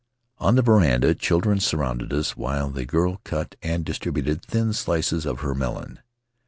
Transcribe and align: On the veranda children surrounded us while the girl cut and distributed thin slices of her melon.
On 0.39 0.55
the 0.55 0.63
veranda 0.63 1.13
children 1.13 1.59
surrounded 1.59 2.11
us 2.11 2.35
while 2.35 2.71
the 2.71 2.85
girl 2.87 3.21
cut 3.23 3.55
and 3.61 3.85
distributed 3.85 4.41
thin 4.43 4.73
slices 4.73 5.27
of 5.27 5.41
her 5.41 5.53
melon. 5.53 5.99